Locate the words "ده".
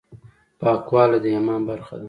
1.97-1.99